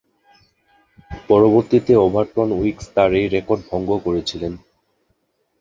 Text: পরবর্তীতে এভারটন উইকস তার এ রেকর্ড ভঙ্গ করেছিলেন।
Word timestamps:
পরবর্তীতে 1.29 1.91
এভারটন 1.99 2.49
উইকস 2.59 2.85
তার 2.95 3.11
এ 3.13 3.23
রেকর্ড 3.27 3.61
ভঙ্গ 3.69 3.89
করেছিলেন। 4.05 4.53